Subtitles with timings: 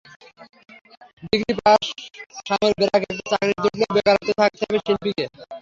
[1.23, 1.83] Degree pass
[2.39, 5.25] স্বামীর ব্র্যাকে একটা চাকরি জুটলেও বেকারই থাকতে হলো শিল্পীকে।